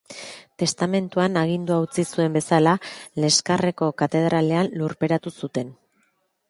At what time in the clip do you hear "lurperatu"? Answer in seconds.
4.83-5.35